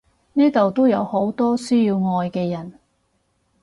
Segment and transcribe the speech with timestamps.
[0.33, 2.73] 呢度都有好多需要愛嘅人！